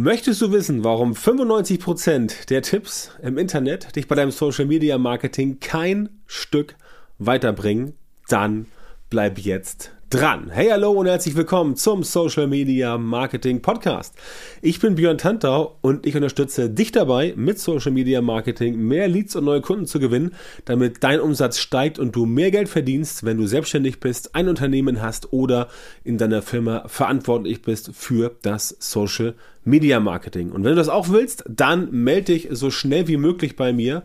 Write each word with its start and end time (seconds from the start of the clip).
Möchtest 0.00 0.40
du 0.40 0.52
wissen, 0.52 0.84
warum 0.84 1.14
95% 1.14 2.46
der 2.46 2.62
Tipps 2.62 3.10
im 3.20 3.36
Internet 3.36 3.96
dich 3.96 4.06
bei 4.06 4.14
deinem 4.14 4.30
Social 4.30 4.64
Media 4.64 4.96
Marketing 4.96 5.58
kein 5.58 6.08
Stück 6.24 6.76
weiterbringen? 7.18 7.94
Dann 8.28 8.66
bleib 9.10 9.40
jetzt 9.40 9.90
dran. 10.10 10.48
Hey, 10.50 10.68
hallo 10.70 10.92
und 10.92 11.06
herzlich 11.06 11.36
willkommen 11.36 11.76
zum 11.76 12.02
Social 12.02 12.46
Media 12.46 12.96
Marketing 12.96 13.60
Podcast. 13.60 14.14
Ich 14.62 14.80
bin 14.80 14.94
Björn 14.94 15.18
Tantau 15.18 15.76
und 15.82 16.06
ich 16.06 16.16
unterstütze 16.16 16.70
dich 16.70 16.92
dabei, 16.92 17.34
mit 17.36 17.58
Social 17.58 17.92
Media 17.92 18.22
Marketing 18.22 18.76
mehr 18.78 19.06
Leads 19.06 19.36
und 19.36 19.44
neue 19.44 19.60
Kunden 19.60 19.84
zu 19.84 20.00
gewinnen, 20.00 20.34
damit 20.64 21.04
dein 21.04 21.20
Umsatz 21.20 21.58
steigt 21.58 21.98
und 21.98 22.16
du 22.16 22.24
mehr 22.24 22.50
Geld 22.50 22.70
verdienst, 22.70 23.24
wenn 23.24 23.36
du 23.36 23.46
selbstständig 23.46 24.00
bist, 24.00 24.34
ein 24.34 24.48
Unternehmen 24.48 25.02
hast 25.02 25.30
oder 25.34 25.68
in 26.04 26.16
deiner 26.16 26.40
Firma 26.40 26.84
verantwortlich 26.86 27.60
bist 27.60 27.90
für 27.92 28.34
das 28.40 28.76
Social 28.78 29.34
Media 29.64 30.00
Marketing. 30.00 30.52
Und 30.52 30.64
wenn 30.64 30.70
du 30.70 30.76
das 30.76 30.88
auch 30.88 31.10
willst, 31.10 31.44
dann 31.46 31.90
melde 31.90 32.32
dich 32.32 32.48
so 32.52 32.70
schnell 32.70 33.08
wie 33.08 33.18
möglich 33.18 33.56
bei 33.56 33.74
mir 33.74 34.04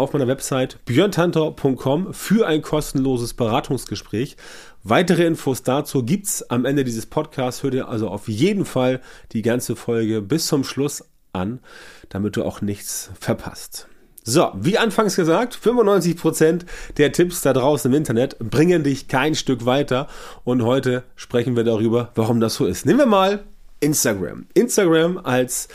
auf 0.00 0.12
meiner 0.12 0.26
Website 0.26 0.84
björntantor.com 0.86 2.12
für 2.12 2.46
ein 2.46 2.62
kostenloses 2.62 3.34
Beratungsgespräch. 3.34 4.36
Weitere 4.82 5.26
Infos 5.26 5.62
dazu 5.62 6.02
gibt's 6.02 6.42
am 6.50 6.64
Ende 6.64 6.84
dieses 6.84 7.06
Podcasts. 7.06 7.62
Hör 7.62 7.70
dir 7.70 7.88
also 7.88 8.08
auf 8.08 8.28
jeden 8.28 8.64
Fall 8.64 9.00
die 9.32 9.42
ganze 9.42 9.76
Folge 9.76 10.22
bis 10.22 10.46
zum 10.46 10.64
Schluss 10.64 11.04
an, 11.32 11.60
damit 12.08 12.36
du 12.36 12.44
auch 12.44 12.60
nichts 12.60 13.10
verpasst. 13.20 13.86
So, 14.22 14.50
wie 14.54 14.76
anfangs 14.76 15.16
gesagt, 15.16 15.58
95% 15.62 16.62
der 16.98 17.12
Tipps 17.12 17.40
da 17.40 17.52
draußen 17.52 17.90
im 17.90 17.96
Internet 17.96 18.38
bringen 18.38 18.84
dich 18.84 19.08
kein 19.08 19.34
Stück 19.34 19.64
weiter 19.64 20.08
und 20.44 20.62
heute 20.62 21.04
sprechen 21.16 21.56
wir 21.56 21.64
darüber, 21.64 22.10
warum 22.14 22.40
das 22.40 22.54
so 22.54 22.66
ist. 22.66 22.84
Nehmen 22.84 22.98
wir 22.98 23.06
mal 23.06 23.44
Instagram. 23.80 24.46
Instagram 24.54 25.18
als, 25.18 25.68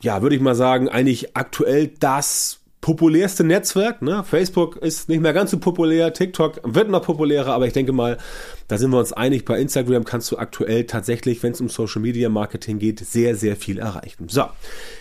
ja, 0.00 0.22
würde 0.22 0.36
ich 0.36 0.42
mal 0.42 0.54
sagen, 0.54 0.88
eigentlich 0.88 1.36
aktuell 1.36 1.88
das 2.00 2.61
populärste 2.82 3.44
Netzwerk. 3.44 4.02
Ne? 4.02 4.24
Facebook 4.24 4.76
ist 4.76 5.08
nicht 5.08 5.22
mehr 5.22 5.32
ganz 5.32 5.52
so 5.52 5.58
populär, 5.58 6.12
TikTok 6.12 6.60
wird 6.64 6.90
noch 6.90 7.02
populärer, 7.02 7.54
aber 7.54 7.66
ich 7.66 7.72
denke 7.72 7.92
mal, 7.92 8.18
da 8.68 8.76
sind 8.76 8.90
wir 8.90 8.98
uns 8.98 9.12
einig. 9.12 9.44
Bei 9.46 9.58
Instagram 9.58 10.04
kannst 10.04 10.30
du 10.32 10.36
aktuell 10.36 10.84
tatsächlich, 10.84 11.42
wenn 11.42 11.52
es 11.52 11.60
um 11.60 11.68
Social 11.68 12.02
Media 12.02 12.28
Marketing 12.28 12.80
geht, 12.80 12.98
sehr, 12.98 13.36
sehr 13.36 13.56
viel 13.56 13.78
erreichen. 13.78 14.28
So, 14.28 14.44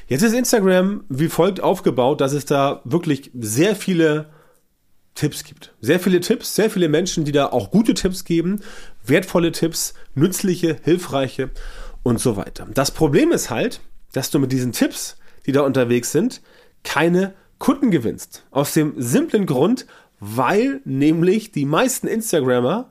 jetzt 0.08 0.22
ist 0.22 0.34
Instagram 0.34 1.04
wie 1.10 1.28
folgt 1.28 1.60
aufgebaut, 1.60 2.22
dass 2.22 2.34
es 2.34 2.46
da 2.46 2.82
wirklich 2.86 3.32
sehr 3.34 3.76
viele 3.76 4.28
Tipps 5.16 5.44
gibt. 5.44 5.74
Sehr 5.82 6.00
viele 6.00 6.20
Tipps, 6.20 6.56
sehr 6.56 6.70
viele 6.70 6.88
Menschen, 6.88 7.26
die 7.26 7.32
da 7.32 7.48
auch 7.48 7.72
gute 7.72 7.96
Tipps 7.96 8.26
geben, 8.26 8.62
wertvolle 9.04 9.52
Tipps, 9.52 9.96
nützliche, 10.14 10.78
hilfreiche 10.84 11.50
und 12.04 12.20
so 12.20 12.38
weiter. 12.38 12.68
Das 12.72 12.92
Problem 12.92 13.32
ist 13.32 13.50
halt, 13.50 13.82
dass 14.14 14.30
du 14.30 14.38
mit 14.38 14.52
diesen 14.52 14.72
Tipps, 14.72 15.18
die 15.48 15.52
da 15.52 15.62
unterwegs 15.62 16.12
sind, 16.12 16.42
keine 16.84 17.34
Kunden 17.62 17.92
gewinnst. 17.92 18.44
Aus 18.50 18.74
dem 18.74 18.96
simplen 18.98 19.46
Grund, 19.46 19.86
weil 20.20 20.82
nämlich 20.84 21.52
die 21.52 21.66
meisten 21.66 22.08
Instagrammer 22.08 22.90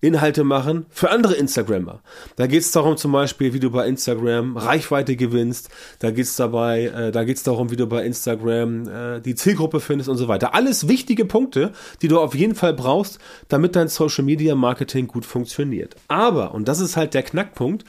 Inhalte 0.00 0.44
machen 0.44 0.86
für 0.88 1.10
andere 1.10 1.34
Instagrammer. 1.34 2.00
Da 2.36 2.46
geht 2.46 2.60
es 2.60 2.70
darum 2.70 2.96
zum 2.96 3.10
Beispiel, 3.10 3.54
wie 3.54 3.60
du 3.60 3.70
bei 3.70 3.88
Instagram 3.88 4.56
Reichweite 4.56 5.16
gewinnst. 5.16 5.68
Da 5.98 6.12
geht 6.12 6.26
es 6.26 6.36
dabei, 6.36 6.84
äh, 6.84 7.10
da 7.10 7.24
geht 7.24 7.38
es 7.38 7.42
darum, 7.42 7.70
wie 7.72 7.76
du 7.76 7.88
bei 7.88 8.04
Instagram 8.04 8.88
äh, 8.88 9.20
die 9.20 9.34
Zielgruppe 9.34 9.80
findest 9.80 10.08
und 10.08 10.16
so 10.16 10.28
weiter. 10.28 10.54
Alles 10.54 10.86
wichtige 10.86 11.24
Punkte, 11.24 11.72
die 12.02 12.08
du 12.08 12.20
auf 12.20 12.36
jeden 12.36 12.54
Fall 12.54 12.72
brauchst, 12.72 13.18
damit 13.48 13.74
dein 13.74 13.88
Social 13.88 14.24
Media 14.24 14.54
Marketing 14.54 15.08
gut 15.08 15.26
funktioniert. 15.26 15.96
Aber, 16.06 16.54
und 16.54 16.68
das 16.68 16.78
ist 16.78 16.96
halt 16.96 17.14
der 17.14 17.24
Knackpunkt, 17.24 17.84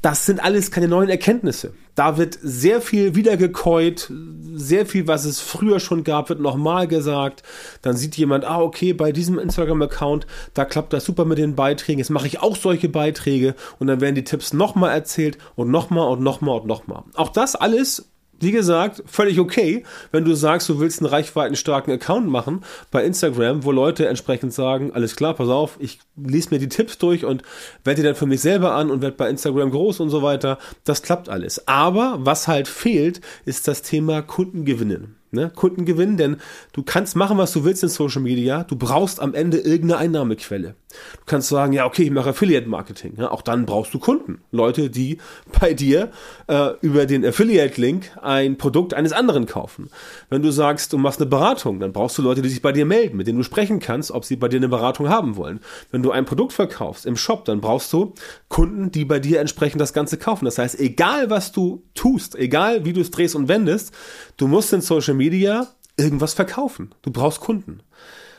das 0.00 0.26
sind 0.26 0.38
alles 0.38 0.70
keine 0.70 0.86
neuen 0.86 1.08
Erkenntnisse. 1.08 1.72
Da 1.96 2.18
wird 2.18 2.38
sehr 2.42 2.82
viel 2.82 3.14
wiedergekäut, 3.14 4.12
sehr 4.54 4.84
viel, 4.84 5.08
was 5.08 5.24
es 5.24 5.40
früher 5.40 5.80
schon 5.80 6.04
gab, 6.04 6.28
wird 6.28 6.40
nochmal 6.40 6.86
gesagt. 6.86 7.42
Dann 7.80 7.96
sieht 7.96 8.16
jemand, 8.18 8.44
ah, 8.44 8.60
okay, 8.60 8.92
bei 8.92 9.12
diesem 9.12 9.38
Instagram-Account, 9.38 10.26
da 10.52 10.66
klappt 10.66 10.92
das 10.92 11.06
super 11.06 11.24
mit 11.24 11.38
den 11.38 11.56
Beiträgen. 11.56 11.98
Jetzt 11.98 12.10
mache 12.10 12.26
ich 12.26 12.40
auch 12.40 12.54
solche 12.54 12.90
Beiträge 12.90 13.54
und 13.78 13.86
dann 13.86 14.02
werden 14.02 14.14
die 14.14 14.24
Tipps 14.24 14.52
nochmal 14.52 14.92
erzählt 14.92 15.38
und 15.54 15.70
nochmal 15.70 16.08
und 16.08 16.22
nochmal 16.22 16.60
und 16.60 16.66
nochmal. 16.66 17.02
Auch 17.14 17.30
das 17.30 17.56
alles 17.56 18.10
wie 18.40 18.52
gesagt, 18.52 19.02
völlig 19.06 19.40
okay, 19.40 19.84
wenn 20.12 20.24
du 20.24 20.34
sagst, 20.34 20.68
du 20.68 20.78
willst 20.78 21.00
einen 21.00 21.10
reichweitenstarken 21.10 21.92
Account 21.92 22.28
machen 22.28 22.62
bei 22.90 23.04
Instagram, 23.04 23.64
wo 23.64 23.72
Leute 23.72 24.08
entsprechend 24.08 24.52
sagen, 24.52 24.92
alles 24.92 25.16
klar, 25.16 25.34
pass 25.34 25.48
auf, 25.48 25.76
ich 25.78 26.00
lese 26.16 26.50
mir 26.50 26.58
die 26.58 26.68
Tipps 26.68 26.98
durch 26.98 27.24
und 27.24 27.42
werde 27.84 28.02
die 28.02 28.06
dann 28.06 28.14
für 28.14 28.26
mich 28.26 28.40
selber 28.40 28.74
an 28.74 28.90
und 28.90 29.02
werde 29.02 29.16
bei 29.16 29.28
Instagram 29.28 29.70
groß 29.70 30.00
und 30.00 30.10
so 30.10 30.22
weiter. 30.22 30.58
Das 30.84 31.02
klappt 31.02 31.28
alles. 31.28 31.66
Aber 31.66 32.16
was 32.20 32.48
halt 32.48 32.68
fehlt, 32.68 33.20
ist 33.44 33.68
das 33.68 33.82
Thema 33.82 34.22
Kundengewinnen 34.22 35.16
ne, 35.30 35.50
Kunden 35.54 35.84
gewinnen, 35.84 36.16
denn 36.16 36.36
du 36.72 36.82
kannst 36.82 37.16
machen, 37.16 37.38
was 37.38 37.52
du 37.52 37.64
willst 37.64 37.82
in 37.82 37.88
Social 37.88 38.22
Media. 38.22 38.64
Du 38.64 38.76
brauchst 38.76 39.20
am 39.20 39.34
Ende 39.34 39.58
irgendeine 39.58 39.98
Einnahmequelle. 39.98 40.74
Du 40.88 41.22
kannst 41.26 41.48
sagen, 41.48 41.72
ja, 41.72 41.86
okay, 41.86 42.04
ich 42.04 42.10
mache 42.10 42.30
Affiliate 42.30 42.68
Marketing. 42.68 43.14
Ja, 43.18 43.30
auch 43.30 43.42
dann 43.42 43.66
brauchst 43.66 43.92
du 43.92 43.98
Kunden. 43.98 44.40
Leute, 44.50 44.90
die 44.90 45.18
bei 45.60 45.74
dir 45.74 46.10
äh, 46.46 46.70
über 46.80 47.06
den 47.06 47.24
Affiliate-Link 47.24 48.16
ein 48.22 48.56
Produkt 48.56 48.94
eines 48.94 49.12
anderen 49.12 49.46
kaufen. 49.46 49.90
Wenn 50.30 50.42
du 50.42 50.50
sagst, 50.50 50.92
du 50.92 50.98
machst 50.98 51.20
eine 51.20 51.28
Beratung, 51.28 51.80
dann 51.80 51.92
brauchst 51.92 52.18
du 52.18 52.22
Leute, 52.22 52.42
die 52.42 52.48
sich 52.48 52.62
bei 52.62 52.72
dir 52.72 52.86
melden, 52.86 53.16
mit 53.16 53.26
denen 53.26 53.38
du 53.38 53.44
sprechen 53.44 53.80
kannst, 53.80 54.10
ob 54.10 54.24
sie 54.24 54.36
bei 54.36 54.48
dir 54.48 54.58
eine 54.58 54.68
Beratung 54.68 55.08
haben 55.08 55.36
wollen. 55.36 55.60
Wenn 55.90 56.02
du 56.02 56.10
ein 56.10 56.24
Produkt 56.24 56.52
verkaufst 56.52 57.06
im 57.06 57.16
Shop, 57.16 57.44
dann 57.44 57.60
brauchst 57.60 57.92
du 57.92 58.14
Kunden, 58.48 58.90
die 58.90 59.04
bei 59.04 59.18
dir 59.18 59.40
entsprechend 59.40 59.80
das 59.80 59.92
Ganze 59.92 60.16
kaufen. 60.16 60.44
Das 60.44 60.58
heißt, 60.58 60.78
egal 60.80 61.30
was 61.30 61.52
du 61.52 61.82
tust, 61.94 62.36
egal 62.36 62.84
wie 62.84 62.92
du 62.92 63.00
es 63.00 63.10
drehst 63.10 63.34
und 63.34 63.48
wendest, 63.48 63.92
du 64.36 64.46
musst 64.46 64.72
in 64.72 64.80
Social 64.80 65.15
Media 65.16 65.68
irgendwas 65.96 66.34
verkaufen. 66.34 66.94
Du 67.02 67.10
brauchst 67.10 67.40
Kunden. 67.40 67.80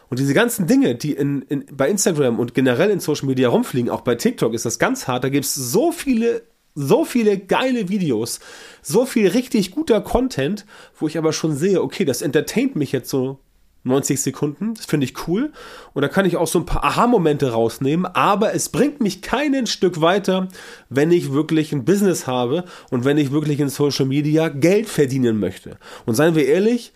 Und 0.10 0.20
diese 0.20 0.34
ganzen 0.34 0.68
Dinge, 0.68 0.96
die 0.96 1.14
in, 1.14 1.42
in, 1.44 1.66
bei 1.72 1.90
Instagram 1.90 2.40
und 2.40 2.54
generell 2.54 2.90
in 2.90 3.00
Social 3.00 3.28
Media 3.28 3.50
rumfliegen, 3.50 3.90
auch 3.90 4.02
bei 4.02 4.16
TikTok 4.16 4.54
ist 4.54 4.66
das 4.66 4.80
ganz 4.80 5.08
hart. 5.08 5.24
Da 5.24 5.30
gibt 5.30 5.46
es 5.46 5.54
so 5.54 5.92
viele, 5.92 6.44
so 6.76 7.04
viele 7.04 7.38
geile 7.38 7.90
Videos, 7.90 8.40
so 8.82 9.06
viel 9.06 9.28
richtig 9.28 9.72
guter 9.72 10.00
Content, 10.00 10.66
wo 10.98 11.08
ich 11.08 11.18
aber 11.18 11.34
schon 11.34 11.56
sehe, 11.56 11.82
okay, 11.82 12.06
das 12.06 12.22
entertaint 12.22 12.76
mich 12.76 12.94
jetzt 12.94 13.10
so 13.10 13.40
90 13.84 14.22
Sekunden. 14.22 14.74
Das 14.74 14.86
finde 14.86 15.06
ich 15.06 15.28
cool. 15.28 15.52
Und 15.94 16.02
da 16.02 16.08
kann 16.08 16.26
ich 16.26 16.38
auch 16.38 16.48
so 16.48 16.60
ein 16.60 16.66
paar 16.66 16.84
Aha-Momente 16.84 17.52
rausnehmen. 17.52 18.06
Aber 18.06 18.54
es 18.54 18.70
bringt 18.70 19.02
mich 19.02 19.22
kein 19.22 19.68
Stück 19.68 20.02
weiter, 20.02 20.48
wenn 20.90 21.12
ich 21.12 21.32
wirklich 21.32 21.72
ein 21.72 21.86
Business 21.86 22.28
habe 22.28 22.66
und 22.90 23.06
wenn 23.06 23.18
ich 23.18 23.32
wirklich 23.32 23.60
in 23.60 23.70
Social 23.70 24.06
Media 24.06 24.50
Geld 24.50 24.88
verdienen 24.90 25.40
möchte. 25.40 25.78
Und 26.06 26.16
seien 26.16 26.36
wir 26.36 26.46
ehrlich, 26.46 26.94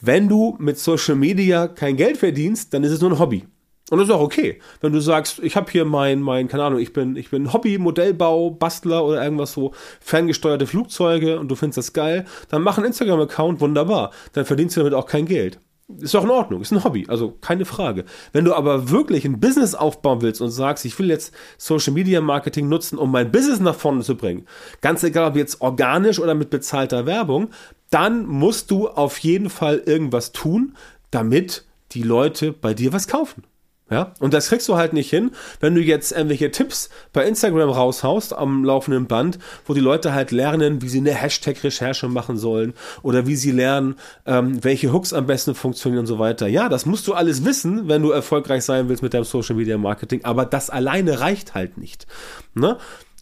wenn 0.00 0.28
du 0.28 0.56
mit 0.58 0.78
Social 0.78 1.16
Media 1.16 1.68
kein 1.68 1.96
Geld 1.96 2.18
verdienst, 2.18 2.74
dann 2.74 2.84
ist 2.84 2.92
es 2.92 3.00
nur 3.00 3.10
ein 3.10 3.18
Hobby. 3.18 3.46
Und 3.88 3.98
das 3.98 4.08
ist 4.08 4.14
auch 4.14 4.20
okay. 4.20 4.60
Wenn 4.80 4.92
du 4.92 5.00
sagst, 5.00 5.38
ich 5.38 5.54
habe 5.54 5.70
hier 5.70 5.84
mein, 5.84 6.20
mein, 6.20 6.48
keine 6.48 6.64
Ahnung, 6.64 6.80
ich 6.80 6.92
bin, 6.92 7.14
ich 7.14 7.30
bin 7.30 7.52
Hobby, 7.52 7.78
Modellbau, 7.78 8.50
Bastler 8.50 9.04
oder 9.04 9.22
irgendwas 9.22 9.52
so, 9.52 9.72
ferngesteuerte 10.00 10.66
Flugzeuge 10.66 11.38
und 11.38 11.48
du 11.48 11.54
findest 11.54 11.78
das 11.78 11.92
geil, 11.92 12.24
dann 12.48 12.62
mach 12.62 12.78
einen 12.78 12.88
Instagram-Account, 12.88 13.60
wunderbar. 13.60 14.10
Dann 14.32 14.44
verdienst 14.44 14.76
du 14.76 14.80
damit 14.80 14.94
auch 14.94 15.06
kein 15.06 15.26
Geld. 15.26 15.60
Ist 16.00 16.16
auch 16.16 16.24
in 16.24 16.30
Ordnung, 16.30 16.62
ist 16.62 16.72
ein 16.72 16.82
Hobby, 16.82 17.06
also 17.08 17.36
keine 17.40 17.64
Frage. 17.64 18.06
Wenn 18.32 18.44
du 18.44 18.54
aber 18.54 18.90
wirklich 18.90 19.24
ein 19.24 19.38
Business 19.38 19.76
aufbauen 19.76 20.20
willst 20.20 20.40
und 20.40 20.50
sagst, 20.50 20.84
ich 20.84 20.98
will 20.98 21.08
jetzt 21.08 21.32
Social 21.58 21.92
Media 21.92 22.20
Marketing 22.20 22.68
nutzen, 22.68 22.98
um 22.98 23.12
mein 23.12 23.30
Business 23.30 23.60
nach 23.60 23.76
vorne 23.76 24.02
zu 24.02 24.16
bringen, 24.16 24.46
ganz 24.80 25.04
egal 25.04 25.30
ob 25.30 25.36
jetzt 25.36 25.60
organisch 25.60 26.18
oder 26.18 26.34
mit 26.34 26.50
bezahlter 26.50 27.06
Werbung, 27.06 27.50
dann 27.90 28.26
musst 28.26 28.72
du 28.72 28.88
auf 28.88 29.18
jeden 29.18 29.48
Fall 29.48 29.78
irgendwas 29.78 30.32
tun, 30.32 30.74
damit 31.12 31.64
die 31.92 32.02
Leute 32.02 32.52
bei 32.52 32.74
dir 32.74 32.92
was 32.92 33.06
kaufen. 33.06 33.44
Ja, 33.88 34.14
und 34.18 34.34
das 34.34 34.48
kriegst 34.48 34.68
du 34.68 34.74
halt 34.76 34.92
nicht 34.94 35.08
hin, 35.10 35.30
wenn 35.60 35.76
du 35.76 35.80
jetzt 35.80 36.10
irgendwelche 36.10 36.50
Tipps 36.50 36.90
bei 37.12 37.24
Instagram 37.24 37.70
raushaust 37.70 38.32
am 38.32 38.64
laufenden 38.64 39.06
Band, 39.06 39.38
wo 39.64 39.74
die 39.74 39.80
Leute 39.80 40.12
halt 40.12 40.32
lernen, 40.32 40.82
wie 40.82 40.88
sie 40.88 40.98
eine 40.98 41.14
Hashtag-Recherche 41.14 42.08
machen 42.08 42.36
sollen 42.36 42.74
oder 43.02 43.28
wie 43.28 43.36
sie 43.36 43.52
lernen, 43.52 43.94
ähm, 44.26 44.64
welche 44.64 44.92
Hooks 44.92 45.12
am 45.12 45.26
besten 45.26 45.54
funktionieren 45.54 46.00
und 46.00 46.06
so 46.06 46.18
weiter. 46.18 46.48
Ja, 46.48 46.68
das 46.68 46.84
musst 46.84 47.06
du 47.06 47.14
alles 47.14 47.44
wissen, 47.44 47.86
wenn 47.86 48.02
du 48.02 48.10
erfolgreich 48.10 48.64
sein 48.64 48.88
willst 48.88 49.04
mit 49.04 49.14
deinem 49.14 49.22
Social 49.22 49.54
Media 49.54 49.78
Marketing, 49.78 50.24
aber 50.24 50.46
das 50.46 50.68
alleine 50.68 51.20
reicht 51.20 51.54
halt 51.54 51.78
nicht. 51.78 52.08
Ne? 52.54 52.78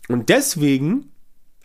Und 0.08 0.30
deswegen 0.30 1.10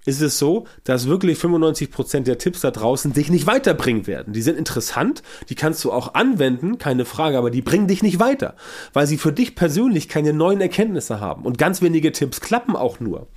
ist 0.09 0.21
es 0.21 0.39
so, 0.39 0.65
dass 0.83 1.07
wirklich 1.07 1.37
95% 1.37 2.21
der 2.21 2.37
Tipps 2.37 2.61
da 2.61 2.71
draußen 2.71 3.13
dich 3.13 3.29
nicht 3.29 3.47
weiterbringen 3.47 4.07
werden. 4.07 4.33
Die 4.33 4.41
sind 4.41 4.57
interessant, 4.57 5.23
die 5.49 5.55
kannst 5.55 5.83
du 5.83 5.91
auch 5.91 6.15
anwenden, 6.15 6.77
keine 6.77 7.05
Frage, 7.05 7.37
aber 7.37 7.51
die 7.51 7.61
bringen 7.61 7.87
dich 7.87 8.01
nicht 8.01 8.19
weiter, 8.19 8.55
weil 8.93 9.07
sie 9.07 9.17
für 9.17 9.31
dich 9.31 9.55
persönlich 9.55 10.09
keine 10.09 10.33
neuen 10.33 10.61
Erkenntnisse 10.61 11.19
haben. 11.19 11.45
Und 11.45 11.57
ganz 11.57 11.81
wenige 11.81 12.11
Tipps 12.11 12.41
klappen 12.41 12.75
auch 12.75 12.99
nur. 12.99 13.27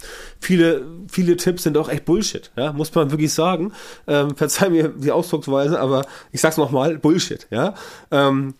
Viele, 0.40 0.86
viele 1.08 1.36
Tipps 1.36 1.62
sind 1.62 1.76
auch 1.76 1.88
echt 1.88 2.04
Bullshit, 2.04 2.50
ja, 2.56 2.72
muss 2.72 2.94
man 2.94 3.10
wirklich 3.10 3.32
sagen. 3.32 3.72
Ähm, 4.06 4.34
verzeih 4.34 4.70
mir 4.70 4.88
die 4.88 5.12
Ausdrucksweise, 5.12 5.78
aber 5.78 6.06
ich 6.32 6.40
sag's 6.40 6.56
nochmal, 6.56 6.98
Bullshit, 6.98 7.46
ja. 7.50 7.74
Ähm, 8.10 8.54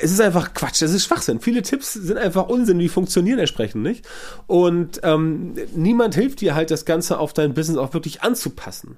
es 0.00 0.10
ist 0.10 0.20
einfach 0.20 0.54
Quatsch, 0.54 0.82
es 0.82 0.92
ist 0.92 1.04
Schwachsinn. 1.04 1.40
Viele 1.40 1.62
Tipps 1.62 1.92
sind 1.92 2.18
einfach 2.18 2.48
Unsinn, 2.48 2.78
die 2.78 2.88
funktionieren 2.88 3.38
entsprechend 3.38 3.82
nicht. 3.82 4.06
Und 4.46 5.00
ähm, 5.02 5.54
niemand 5.74 6.14
hilft 6.14 6.40
dir 6.40 6.54
halt, 6.54 6.70
das 6.70 6.84
Ganze 6.84 7.18
auf 7.18 7.32
dein 7.32 7.54
Business 7.54 7.78
auch 7.78 7.94
wirklich 7.94 8.22
anzupassen. 8.22 8.96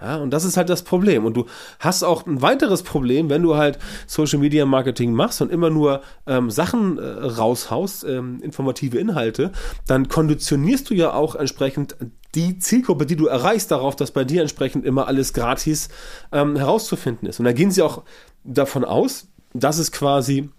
Ja, 0.00 0.18
und 0.18 0.30
das 0.30 0.44
ist 0.44 0.56
halt 0.56 0.68
das 0.68 0.82
Problem. 0.82 1.24
Und 1.24 1.36
du 1.36 1.46
hast 1.80 2.04
auch 2.04 2.24
ein 2.24 2.40
weiteres 2.40 2.84
Problem, 2.84 3.30
wenn 3.30 3.42
du 3.42 3.56
halt 3.56 3.78
Social 4.06 4.38
Media 4.38 4.64
Marketing 4.64 5.12
machst 5.12 5.42
und 5.42 5.50
immer 5.50 5.70
nur 5.70 6.02
ähm, 6.26 6.50
Sachen 6.50 6.98
äh, 6.98 7.02
raushaust, 7.04 8.04
ähm, 8.04 8.40
informative 8.40 8.98
Inhalte, 8.98 9.50
dann 9.88 10.08
konditionierst 10.08 10.90
du 10.90 10.94
ja 10.94 11.12
auch 11.14 11.34
entsprechend 11.34 11.96
die 12.36 12.58
Zielgruppe, 12.58 13.06
die 13.06 13.16
du 13.16 13.26
erreichst, 13.26 13.72
darauf, 13.72 13.96
dass 13.96 14.12
bei 14.12 14.22
dir 14.22 14.42
entsprechend 14.42 14.84
immer 14.84 15.08
alles 15.08 15.32
gratis 15.32 15.88
ähm, 16.30 16.54
herauszufinden 16.54 17.28
ist. 17.28 17.40
Und 17.40 17.46
da 17.46 17.52
gehen 17.52 17.72
sie 17.72 17.82
auch 17.82 18.04
davon 18.44 18.84
aus, 18.84 19.26
dass 19.54 19.78
es 19.78 19.92
quasi 19.92 20.50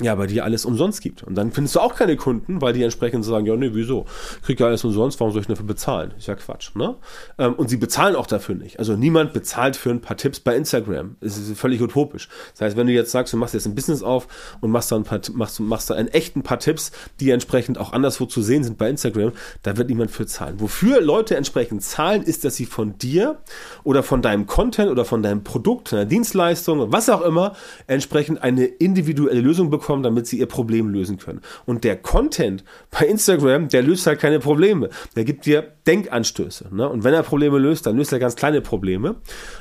ja, 0.00 0.14
bei 0.14 0.26
dir 0.26 0.44
alles 0.44 0.64
umsonst 0.64 1.02
gibt. 1.02 1.22
Und 1.22 1.34
dann 1.34 1.52
findest 1.52 1.76
du 1.76 1.80
auch 1.80 1.94
keine 1.94 2.16
Kunden, 2.16 2.62
weil 2.62 2.72
die 2.72 2.82
entsprechend 2.82 3.26
sagen, 3.26 3.44
ja, 3.44 3.54
nee, 3.56 3.70
wieso? 3.74 4.06
Krieg 4.42 4.58
ja 4.58 4.66
alles 4.66 4.84
umsonst, 4.84 5.20
warum 5.20 5.32
soll 5.32 5.42
ich 5.42 5.48
dafür 5.48 5.66
bezahlen? 5.66 6.14
Ist 6.16 6.28
ja 6.28 6.34
Quatsch, 6.34 6.74
ne? 6.74 6.96
Ähm, 7.38 7.54
und 7.54 7.68
sie 7.68 7.76
bezahlen 7.76 8.16
auch 8.16 8.26
dafür 8.26 8.54
nicht. 8.54 8.78
Also 8.78 8.96
niemand 8.96 9.34
bezahlt 9.34 9.76
für 9.76 9.90
ein 9.90 10.00
paar 10.00 10.16
Tipps 10.16 10.40
bei 10.40 10.56
Instagram. 10.56 11.16
Es 11.20 11.36
ist 11.36 11.58
völlig 11.58 11.82
utopisch. 11.82 12.30
Das 12.52 12.62
heißt, 12.62 12.76
wenn 12.78 12.86
du 12.86 12.92
jetzt 12.94 13.10
sagst, 13.10 13.34
du 13.34 13.36
machst 13.36 13.52
jetzt 13.52 13.66
ein 13.66 13.74
Business 13.74 14.02
auf 14.02 14.28
und 14.62 14.70
machst 14.70 14.90
da 14.90 14.96
ein 14.96 15.04
paar, 15.04 15.20
machst, 15.34 15.60
machst 15.60 15.90
da 15.90 15.94
einen 15.94 16.08
echten 16.08 16.42
paar 16.42 16.58
Tipps, 16.58 16.90
die 17.20 17.30
entsprechend 17.30 17.76
auch 17.76 17.92
anderswo 17.92 18.24
zu 18.24 18.40
sehen 18.40 18.64
sind 18.64 18.78
bei 18.78 18.88
Instagram, 18.88 19.32
da 19.62 19.76
wird 19.76 19.90
niemand 19.90 20.10
für 20.10 20.24
zahlen. 20.24 20.58
Wofür 20.58 21.02
Leute 21.02 21.36
entsprechend 21.36 21.82
zahlen, 21.82 22.22
ist, 22.22 22.46
dass 22.46 22.56
sie 22.56 22.64
von 22.64 22.96
dir 22.96 23.40
oder 23.84 24.02
von 24.02 24.22
deinem 24.22 24.46
Content 24.46 24.90
oder 24.90 25.04
von 25.04 25.22
deinem 25.22 25.44
Produkt, 25.44 25.92
deiner 25.92 26.06
Dienstleistung, 26.06 26.90
was 26.92 27.10
auch 27.10 27.20
immer, 27.20 27.54
entsprechend 27.86 28.42
eine 28.42 28.64
individuelle 28.64 29.42
Lösung 29.42 29.68
bekommen 29.68 29.81
bekommen, 29.82 30.02
damit 30.02 30.26
sie 30.26 30.38
ihr 30.38 30.46
Problem 30.46 30.88
lösen 30.88 31.18
können. 31.18 31.40
Und 31.66 31.84
der 31.84 31.96
Content 31.96 32.64
bei 32.90 33.06
Instagram, 33.06 33.68
der 33.68 33.82
löst 33.82 34.06
halt 34.06 34.20
keine 34.20 34.38
Probleme. 34.38 34.88
Der 35.16 35.24
gibt 35.24 35.44
dir 35.44 35.72
Denkanstöße. 35.86 36.74
Ne? 36.74 36.88
Und 36.88 37.02
wenn 37.02 37.12
er 37.12 37.24
Probleme 37.24 37.58
löst, 37.58 37.86
dann 37.86 37.96
löst 37.96 38.12
er 38.12 38.20
ganz 38.20 38.36
kleine 38.36 38.60
Probleme. 38.60 39.16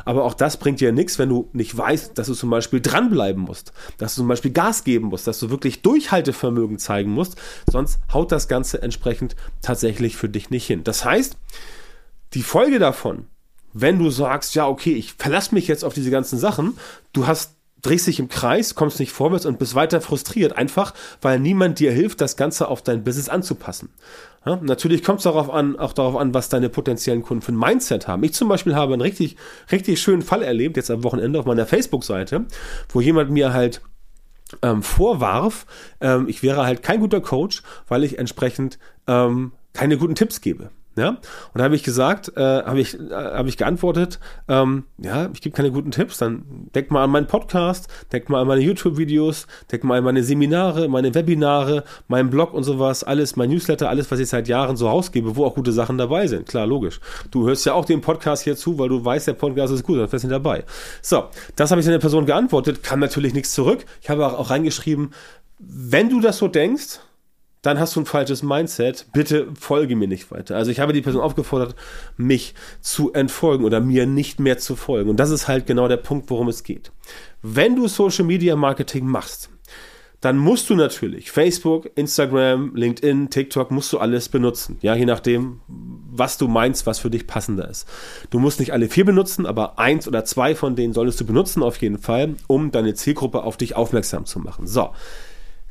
Aber 0.05 0.23
auch 0.23 0.35
das 0.35 0.57
bringt 0.57 0.79
dir 0.79 0.91
nichts, 0.91 1.17
wenn 1.17 1.29
du 1.29 1.49
nicht 1.53 1.75
weißt, 1.75 2.17
dass 2.17 2.27
du 2.27 2.35
zum 2.35 2.51
Beispiel 2.51 2.79
dranbleiben 2.79 3.41
musst, 3.41 3.73
dass 3.97 4.15
du 4.15 4.21
zum 4.21 4.27
Beispiel 4.27 4.51
Gas 4.51 4.83
geben 4.83 5.07
musst, 5.07 5.25
dass 5.25 5.39
du 5.39 5.49
wirklich 5.49 5.81
Durchhaltevermögen 5.81 6.77
zeigen 6.77 7.11
musst. 7.11 7.35
Sonst 7.69 7.99
haut 8.13 8.31
das 8.31 8.47
Ganze 8.47 8.81
entsprechend 8.81 9.35
tatsächlich 9.61 10.15
für 10.15 10.29
dich 10.29 10.51
nicht 10.51 10.67
hin. 10.67 10.83
Das 10.83 11.03
heißt, 11.03 11.35
die 12.33 12.43
Folge 12.43 12.77
davon, 12.77 13.25
wenn 13.73 13.97
du 13.97 14.09
sagst, 14.09 14.53
ja, 14.53 14.67
okay, 14.67 14.93
ich 14.93 15.13
verlasse 15.13 15.55
mich 15.55 15.67
jetzt 15.67 15.83
auf 15.83 15.93
diese 15.93 16.11
ganzen 16.11 16.37
Sachen, 16.37 16.77
du 17.13 17.25
hast 17.25 17.55
drehst 17.81 18.07
dich 18.07 18.19
im 18.19 18.29
Kreis, 18.29 18.75
kommst 18.75 18.99
nicht 18.99 19.11
vorwärts 19.11 19.45
und 19.45 19.59
bist 19.59 19.75
weiter 19.75 20.01
frustriert, 20.01 20.57
einfach 20.57 20.93
weil 21.21 21.39
niemand 21.39 21.79
dir 21.79 21.91
hilft, 21.91 22.21
das 22.21 22.37
Ganze 22.37 22.67
auf 22.67 22.81
dein 22.81 23.03
Business 23.03 23.29
anzupassen. 23.29 23.89
Ja, 24.45 24.59
natürlich 24.61 25.03
kommt 25.03 25.19
es 25.19 25.23
darauf 25.23 25.51
an, 25.51 25.77
auch 25.77 25.93
darauf 25.93 26.15
an, 26.15 26.33
was 26.33 26.49
deine 26.49 26.69
potenziellen 26.69 27.21
Kunden 27.21 27.43
für 27.43 27.51
ein 27.51 27.57
Mindset 27.57 28.07
haben. 28.07 28.23
Ich 28.23 28.33
zum 28.33 28.47
Beispiel 28.47 28.75
habe 28.75 28.93
einen 28.93 29.01
richtig, 29.01 29.37
richtig 29.71 30.01
schönen 30.01 30.23
Fall 30.23 30.41
erlebt, 30.41 30.77
jetzt 30.77 30.89
am 30.89 31.03
Wochenende 31.03 31.39
auf 31.39 31.45
meiner 31.45 31.67
Facebook-Seite, 31.67 32.45
wo 32.89 33.01
jemand 33.01 33.29
mir 33.29 33.53
halt 33.53 33.81
ähm, 34.63 34.83
vorwarf, 34.83 35.65
ähm, 36.01 36.27
ich 36.27 36.43
wäre 36.43 36.65
halt 36.65 36.83
kein 36.83 36.99
guter 36.99 37.21
Coach, 37.21 37.61
weil 37.87 38.03
ich 38.03 38.17
entsprechend 38.17 38.79
ähm, 39.07 39.53
keine 39.73 39.97
guten 39.97 40.15
Tipps 40.15 40.41
gebe. 40.41 40.69
Ja, 40.97 41.09
und 41.09 41.19
da 41.53 41.63
habe 41.63 41.75
ich 41.75 41.83
gesagt, 41.83 42.33
äh, 42.35 42.41
habe 42.41 42.81
ich, 42.81 42.99
äh, 42.99 43.13
hab 43.13 43.47
ich 43.47 43.55
geantwortet, 43.55 44.19
ähm, 44.49 44.83
ja, 44.97 45.29
ich 45.33 45.39
gebe 45.39 45.55
keine 45.55 45.71
guten 45.71 45.91
Tipps, 45.91 46.17
dann 46.17 46.43
denk 46.75 46.91
mal 46.91 47.05
an 47.05 47.11
meinen 47.11 47.27
Podcast, 47.27 47.87
denk 48.11 48.27
mal 48.27 48.41
an 48.41 48.47
meine 48.47 48.59
YouTube-Videos, 48.59 49.47
denk 49.71 49.85
mal 49.85 49.99
an 49.99 50.03
meine 50.03 50.21
Seminare, 50.21 50.89
meine 50.89 51.15
Webinare, 51.15 51.85
meinen 52.09 52.29
Blog 52.29 52.53
und 52.53 52.63
sowas, 52.63 53.05
alles, 53.05 53.37
mein 53.37 53.49
Newsletter, 53.51 53.87
alles, 53.87 54.11
was 54.11 54.19
ich 54.19 54.27
seit 54.27 54.49
Jahren 54.49 54.75
so 54.75 54.89
rausgebe, 54.89 55.37
wo 55.37 55.45
auch 55.45 55.55
gute 55.55 55.71
Sachen 55.71 55.97
dabei 55.97 56.27
sind. 56.27 56.49
Klar, 56.49 56.67
logisch. 56.67 56.99
Du 57.31 57.47
hörst 57.47 57.65
ja 57.65 57.73
auch 57.73 57.85
den 57.85 58.01
Podcast 58.01 58.43
hier 58.43 58.57
zu, 58.57 58.77
weil 58.77 58.89
du 58.89 59.03
weißt, 59.03 59.27
der 59.27 59.33
Podcast 59.33 59.73
ist 59.73 59.83
gut, 59.83 59.97
dann 59.97 60.09
fährst 60.09 60.25
du 60.25 60.29
dabei. 60.29 60.65
So, 61.01 61.23
das 61.55 61.71
habe 61.71 61.79
ich 61.79 61.87
an 61.87 61.93
der 61.93 61.99
Person 61.99 62.25
geantwortet, 62.25 62.83
kam 62.83 62.99
natürlich 62.99 63.33
nichts 63.33 63.53
zurück. 63.53 63.85
Ich 64.01 64.09
habe 64.09 64.37
auch 64.37 64.49
reingeschrieben, 64.49 65.13
wenn 65.57 66.09
du 66.09 66.19
das 66.19 66.37
so 66.37 66.49
denkst, 66.49 66.99
dann 67.61 67.79
hast 67.79 67.95
du 67.95 68.01
ein 68.01 68.05
falsches 68.05 68.41
Mindset. 68.41 69.07
Bitte 69.13 69.47
folge 69.59 69.95
mir 69.95 70.07
nicht 70.07 70.31
weiter. 70.31 70.55
Also 70.55 70.71
ich 70.71 70.79
habe 70.79 70.93
die 70.93 71.01
Person 71.01 71.21
aufgefordert, 71.21 71.75
mich 72.17 72.55
zu 72.81 73.13
entfolgen 73.13 73.65
oder 73.65 73.79
mir 73.79 74.07
nicht 74.07 74.39
mehr 74.39 74.57
zu 74.57 74.75
folgen. 74.75 75.09
Und 75.09 75.19
das 75.19 75.29
ist 75.29 75.47
halt 75.47 75.67
genau 75.67 75.87
der 75.87 75.97
Punkt, 75.97 76.29
worum 76.29 76.47
es 76.47 76.63
geht. 76.63 76.91
Wenn 77.41 77.75
du 77.75 77.87
Social 77.87 78.25
Media 78.25 78.55
Marketing 78.55 79.05
machst, 79.05 79.49
dann 80.21 80.37
musst 80.37 80.69
du 80.69 80.75
natürlich 80.75 81.31
Facebook, 81.31 81.89
Instagram, 81.95 82.75
LinkedIn, 82.75 83.31
TikTok, 83.31 83.71
musst 83.71 83.91
du 83.91 83.97
alles 83.97 84.29
benutzen. 84.29 84.77
Ja, 84.81 84.95
je 84.95 85.05
nachdem, 85.05 85.61
was 85.67 86.37
du 86.37 86.47
meinst, 86.47 86.85
was 86.85 86.99
für 86.99 87.09
dich 87.09 87.25
passender 87.25 87.67
ist. 87.67 87.87
Du 88.29 88.37
musst 88.37 88.59
nicht 88.59 88.71
alle 88.71 88.87
vier 88.87 89.05
benutzen, 89.05 89.47
aber 89.47 89.79
eins 89.79 90.07
oder 90.07 90.23
zwei 90.23 90.53
von 90.53 90.75
denen 90.75 90.93
solltest 90.93 91.19
du 91.21 91.25
benutzen 91.25 91.63
auf 91.63 91.77
jeden 91.77 91.97
Fall, 91.97 92.35
um 92.45 92.71
deine 92.71 92.93
Zielgruppe 92.93 93.43
auf 93.43 93.57
dich 93.57 93.75
aufmerksam 93.75 94.25
zu 94.25 94.39
machen. 94.39 94.67
So. 94.67 94.91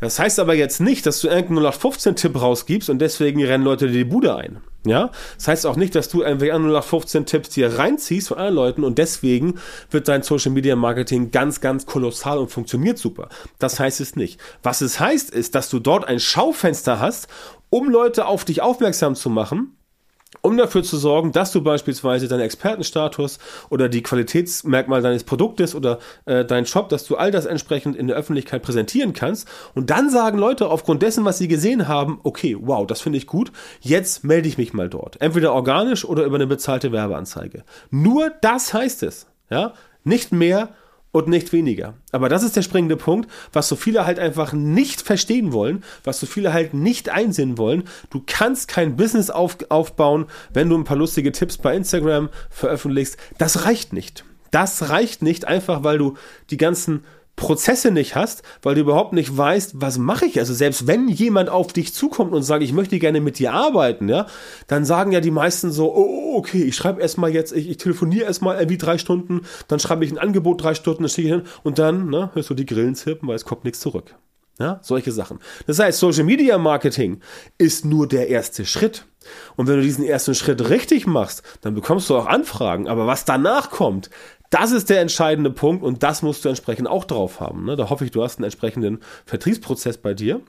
Das 0.01 0.19
heißt 0.19 0.39
aber 0.41 0.55
jetzt 0.55 0.81
nicht, 0.81 1.07
dass 1.07 1.21
du 1.21 1.29
irgendeinen 1.29 1.73
0815-Tipp 1.73 2.41
rausgibst 2.41 2.91
und 2.91 2.99
deswegen 2.99 3.45
rennen 3.45 3.65
Leute 3.65 3.87
dir 3.87 3.93
die 3.93 4.05
Bude 4.05 4.35
ein. 4.35 4.61
Ja, 4.87 5.11
das 5.37 5.47
heißt 5.47 5.67
auch 5.67 5.77
nicht, 5.77 5.95
dass 5.95 6.09
du 6.09 6.23
irgendwelche 6.23 6.55
0815-Tipps 6.55 7.55
hier 7.55 7.79
reinziehst 7.79 8.29
von 8.29 8.39
anderen 8.39 8.55
Leuten 8.55 8.85
und 8.85 8.97
deswegen 8.97 9.61
wird 9.91 10.09
dein 10.09 10.23
Social 10.23 10.53
Media 10.53 10.75
Marketing 10.75 11.31
ganz, 11.31 11.61
ganz 11.61 11.85
kolossal 11.85 12.39
und 12.39 12.51
funktioniert 12.51 12.97
super. 12.97 13.29
Das 13.59 13.79
heißt 13.79 14.01
es 14.01 14.17
nicht. 14.17 14.41
Was 14.63 14.81
es 14.81 14.99
heißt, 14.99 15.31
ist, 15.31 15.55
dass 15.55 15.69
du 15.69 15.81
dort 15.81 16.07
ein 16.07 16.19
Schaufenster 16.19 16.99
hast, 16.99 17.29
um 17.69 17.91
Leute 17.91 18.25
auf 18.25 18.47
dich 18.47 18.63
aufmerksam 18.63 19.15
zu 19.15 19.29
machen 19.29 19.77
um 20.43 20.57
dafür 20.57 20.83
zu 20.83 20.97
sorgen, 20.97 21.33
dass 21.33 21.53
du 21.53 21.63
beispielsweise 21.63 22.29
deinen 22.29 22.41
Expertenstatus 22.41 23.39
oder 23.69 23.89
die 23.89 24.03
Qualitätsmerkmal 24.03 25.03
deines 25.03 25.25
Produktes 25.25 25.75
oder 25.75 25.99
äh, 26.25 26.45
deinen 26.45 26.67
Shop, 26.67 26.89
dass 26.89 27.05
du 27.05 27.17
all 27.17 27.31
das 27.31 27.47
entsprechend 27.47 27.97
in 27.97 28.07
der 28.07 28.17
Öffentlichkeit 28.17 28.63
präsentieren 28.63 29.13
kannst. 29.13 29.49
Und 29.75 29.91
dann 29.91 30.09
sagen 30.09 30.39
Leute 30.39 30.69
aufgrund 30.69 31.03
dessen, 31.03 31.25
was 31.25 31.39
sie 31.39 31.49
gesehen 31.49 31.89
haben, 31.89 32.21
okay, 32.23 32.57
wow, 32.59 32.87
das 32.87 33.01
finde 33.01 33.19
ich 33.19 33.27
gut, 33.27 33.53
jetzt 33.81 34.25
melde 34.25 34.49
ich 34.49 34.57
mich 34.57 34.73
mal 34.73 34.89
dort. 34.89 35.21
Entweder 35.21 35.53
organisch 35.53 36.05
oder 36.05 36.25
über 36.25 36.37
eine 36.37 36.47
bezahlte 36.47 36.93
Werbeanzeige. 36.93 37.65
Nur 37.91 38.31
das 38.41 38.73
heißt 38.73 39.03
es. 39.03 39.27
Ja, 39.51 39.75
nicht 40.05 40.31
mehr 40.31 40.71
und 41.13 41.29
nicht 41.29 41.53
weniger. 41.53 41.95
Aber 42.13 42.29
das 42.29 42.43
ist 42.43 42.57
der 42.57 42.63
springende 42.63 42.97
Punkt, 42.97 43.31
was 43.53 43.69
so 43.69 43.77
viele 43.77 44.07
halt 44.07 44.19
einfach 44.19 44.53
nicht 44.53 45.03
verstehen 45.03 45.53
wollen, 45.53 45.83
was 46.05 46.21
so 46.21 46.27
viele 46.27 46.53
halt 46.53 46.75
nicht 46.75 47.09
einsehen 47.09 47.59
wollen. 47.59 47.85
Du 48.11 48.23
kannst 48.25 48.69
kein 48.69 48.97
Business 48.97 49.31
auf, 49.31 49.59
aufbauen, 49.69 50.27
wenn 50.53 50.69
du 50.69 50.77
ein 50.77 50.85
paar 50.85 50.97
lustige 50.97 51.33
Tipps 51.33 51.59
bei 51.59 51.75
Instagram 51.75 52.29
veröffentlichst. 52.51 53.17
Das 53.39 53.65
reicht 53.65 53.93
nicht. 53.93 54.25
Das 54.51 54.89
reicht 54.89 55.23
nicht 55.23 55.47
einfach, 55.47 55.85
weil 55.85 55.99
du 55.99 56.15
die 56.51 56.57
ganzen 56.57 57.05
Prozesse 57.37 57.91
nicht 57.91 58.17
hast, 58.17 58.43
weil 58.63 58.75
du 58.75 58.83
überhaupt 58.83 59.13
nicht 59.13 59.37
weißt, 59.37 59.81
was 59.81 59.99
mache 59.99 60.27
ich. 60.27 60.39
Also 60.39 60.53
selbst 60.53 60.87
wenn 60.87 61.09
jemand 61.09 61.49
auf 61.49 61.73
dich 61.73 61.95
zukommt 61.95 62.33
und 62.33 62.43
sagt, 62.43 62.63
ich 62.63 62.73
möchte 62.73 62.99
gerne 62.99 63.21
mit 63.21 63.39
dir 63.39 63.53
arbeiten, 63.53 64.09
ja, 64.09 64.27
dann 64.67 64.85
sagen 64.85 65.13
ja 65.13 65.21
die 65.21 65.31
meisten 65.31 65.71
so, 65.71 65.95
oh, 65.95 66.37
okay, 66.37 66.63
ich 66.63 66.77
schreibe 66.77 67.01
erstmal 67.01 67.31
jetzt, 67.31 67.53
ich, 67.53 67.69
ich 67.69 67.79
telefoniere 67.79 68.27
erstmal 68.27 68.57
irgendwie 68.57 68.79
drei 68.79 68.99
Stunden, 68.99 69.43
dann 69.69 69.81
schreibe 69.81 70.05
ich 70.05 70.13
ein 70.13 70.19
Angebot 70.19 70.63
drei 70.63 70.75
Stunden, 70.75 71.03
dann 71.03 71.11
stehe 71.11 71.29
ich 71.29 71.35
hin 71.35 71.43
und 71.63 71.79
dann 71.79 72.11
ne, 72.11 72.31
hörst 72.35 72.51
du 72.51 72.55
die 72.55 72.67
Grillen 72.67 72.95
zirpen, 72.95 73.29
weil 73.29 73.37
es 73.37 73.45
kommt 73.45 73.65
nichts 73.65 73.81
zurück. 73.81 74.15
Ja, 74.59 74.79
solche 74.83 75.11
Sachen. 75.11 75.39
Das 75.67 75.79
heißt, 75.79 75.99
Social 75.99 76.25
Media 76.25 76.59
Marketing 76.59 77.21
ist 77.57 77.87
nur 77.87 78.07
der 78.07 78.29
erste 78.29 78.67
Schritt. 78.67 79.07
Und 79.57 79.69
wenn 79.69 79.77
du 79.77 79.83
diesen 79.83 80.05
ersten 80.05 80.35
Schritt 80.35 80.69
richtig 80.69 81.07
machst, 81.07 81.43
dann 81.63 81.75
bekommst 81.75 82.11
du 82.11 82.17
auch 82.17 82.27
Anfragen. 82.27 82.87
Aber 82.87 83.07
was 83.07 83.25
danach 83.25 83.71
kommt, 83.71 84.11
das 84.51 84.73
ist 84.73 84.91
der 84.91 85.01
entscheidende 85.01 85.51
Punkt 85.51 85.83
und 85.85 86.03
das 86.03 86.23
musst 86.23 86.45
du 86.45 86.49
entsprechend 86.49 86.89
auch 86.89 87.05
drauf 87.05 87.41
haben. 87.41 87.65
Ne? 87.65 87.77
Da 87.77 87.89
hoffe 87.89 88.05
ich, 88.05 88.11
du 88.11 88.23
hast 88.23 88.39
einen 88.39 88.45
entsprechenden 88.45 88.99
Vertriebsprozess 89.25 89.99
bei 89.99 90.13
dir. 90.13 90.41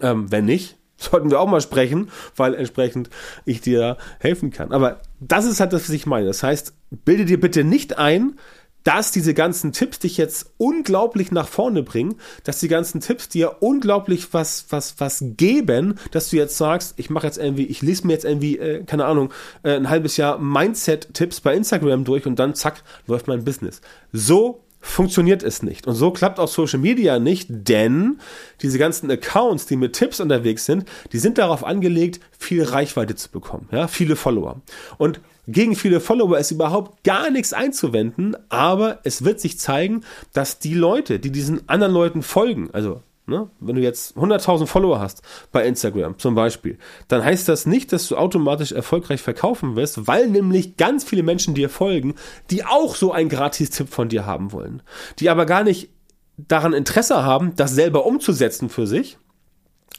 Ähm, 0.00 0.30
wenn 0.32 0.46
nicht, 0.46 0.76
sollten 0.96 1.30
wir 1.30 1.38
auch 1.38 1.48
mal 1.48 1.60
sprechen, 1.60 2.10
weil 2.36 2.54
entsprechend 2.54 3.10
ich 3.44 3.60
dir 3.60 3.98
helfen 4.18 4.50
kann. 4.50 4.72
Aber 4.72 5.02
das 5.20 5.44
ist 5.44 5.60
halt 5.60 5.72
das, 5.72 5.84
was 5.84 5.90
ich 5.90 6.06
meine. 6.06 6.26
Das 6.26 6.42
heißt, 6.42 6.74
bilde 7.04 7.26
dir 7.26 7.38
bitte 7.38 7.64
nicht 7.64 7.98
ein, 7.98 8.38
dass 8.84 9.10
diese 9.12 9.34
ganzen 9.34 9.72
Tipps 9.72 9.98
dich 9.98 10.16
jetzt 10.16 10.52
unglaublich 10.56 11.30
nach 11.30 11.48
vorne 11.48 11.82
bringen, 11.82 12.16
dass 12.44 12.60
die 12.60 12.68
ganzen 12.68 13.00
Tipps 13.00 13.28
dir 13.28 13.56
unglaublich 13.60 14.32
was, 14.32 14.66
was, 14.70 14.94
was 14.98 15.22
geben, 15.36 15.98
dass 16.10 16.30
du 16.30 16.36
jetzt 16.36 16.56
sagst, 16.56 16.94
ich 16.96 17.10
mache 17.10 17.26
jetzt 17.26 17.38
irgendwie, 17.38 17.66
ich 17.66 17.82
lese 17.82 18.06
mir 18.06 18.14
jetzt 18.14 18.24
irgendwie, 18.24 18.58
äh, 18.58 18.84
keine 18.84 19.04
Ahnung, 19.04 19.32
äh, 19.62 19.74
ein 19.74 19.90
halbes 19.90 20.16
Jahr 20.16 20.38
Mindset-Tipps 20.38 21.40
bei 21.40 21.54
Instagram 21.54 22.04
durch 22.04 22.26
und 22.26 22.38
dann 22.38 22.54
zack, 22.54 22.82
läuft 23.06 23.28
mein 23.28 23.44
Business. 23.44 23.80
So 24.12 24.64
funktioniert 24.80 25.42
es 25.42 25.62
nicht. 25.62 25.86
Und 25.86 25.94
so 25.94 26.10
klappt 26.10 26.38
auch 26.38 26.48
Social 26.48 26.78
Media 26.78 27.18
nicht, 27.18 27.48
denn 27.50 28.18
diese 28.62 28.78
ganzen 28.78 29.10
Accounts, 29.10 29.66
die 29.66 29.76
mit 29.76 29.94
Tipps 29.94 30.20
unterwegs 30.20 30.64
sind, 30.66 30.84
die 31.12 31.18
sind 31.18 31.38
darauf 31.38 31.64
angelegt, 31.64 32.20
viel 32.38 32.62
Reichweite 32.62 33.14
zu 33.14 33.30
bekommen, 33.30 33.68
ja, 33.72 33.88
viele 33.88 34.16
Follower. 34.16 34.60
Und 34.96 35.20
gegen 35.46 35.76
viele 35.76 36.00
Follower 36.00 36.38
ist 36.38 36.50
überhaupt 36.50 37.04
gar 37.04 37.30
nichts 37.30 37.52
einzuwenden, 37.52 38.36
aber 38.50 39.00
es 39.04 39.24
wird 39.24 39.40
sich 39.40 39.58
zeigen, 39.58 40.02
dass 40.32 40.58
die 40.58 40.74
Leute, 40.74 41.18
die 41.18 41.32
diesen 41.32 41.68
anderen 41.68 41.94
Leuten 41.94 42.22
folgen, 42.22 42.68
also 42.72 43.02
Ne? 43.28 43.50
Wenn 43.60 43.76
du 43.76 43.82
jetzt 43.82 44.16
100.000 44.16 44.66
Follower 44.66 44.98
hast 44.98 45.22
bei 45.52 45.66
Instagram 45.66 46.18
zum 46.18 46.34
Beispiel, 46.34 46.78
dann 47.08 47.22
heißt 47.22 47.48
das 47.48 47.66
nicht, 47.66 47.92
dass 47.92 48.08
du 48.08 48.16
automatisch 48.16 48.72
erfolgreich 48.72 49.20
verkaufen 49.20 49.76
wirst, 49.76 50.06
weil 50.06 50.28
nämlich 50.28 50.76
ganz 50.76 51.04
viele 51.04 51.22
Menschen 51.22 51.54
dir 51.54 51.68
folgen, 51.68 52.14
die 52.50 52.64
auch 52.64 52.94
so 52.94 53.12
einen 53.12 53.28
Gratis-Tipp 53.28 53.88
von 53.88 54.08
dir 54.08 54.24
haben 54.24 54.52
wollen, 54.52 54.82
die 55.18 55.28
aber 55.28 55.44
gar 55.44 55.62
nicht 55.62 55.90
daran 56.36 56.72
Interesse 56.72 57.22
haben, 57.24 57.54
das 57.56 57.74
selber 57.74 58.06
umzusetzen 58.06 58.70
für 58.70 58.86
sich, 58.86 59.18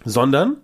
sondern 0.05 0.57